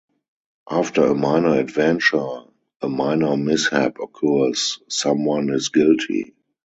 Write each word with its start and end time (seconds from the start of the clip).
After 0.67 1.05
a 1.05 1.13
minor 1.13 1.59
adventure 1.59 2.45
a 2.81 2.89
minor 2.89 3.37
mishap 3.37 3.99
occurs; 3.99 4.79
someone 4.87 5.51
is 5.51 5.69
guilty. 5.69 6.33